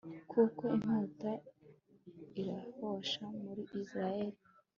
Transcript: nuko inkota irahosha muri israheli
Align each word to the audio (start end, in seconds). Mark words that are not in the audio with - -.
nuko 0.33 0.37
inkota 0.73 1.31
irahosha 2.41 3.23
muri 3.41 3.61
israheli 3.79 4.37